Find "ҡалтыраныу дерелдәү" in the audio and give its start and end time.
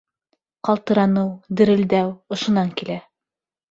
0.69-2.11